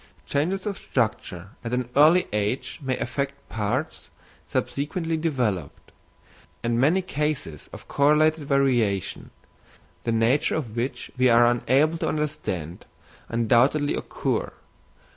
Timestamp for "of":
0.65-0.79, 7.71-7.87, 10.55-10.75